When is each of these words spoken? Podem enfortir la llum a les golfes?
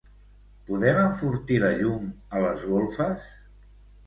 Podem 0.69 1.01
enfortir 1.01 1.59
la 1.65 1.69
llum 1.83 2.09
a 2.39 2.43
les 2.47 2.65
golfes? 2.73 3.31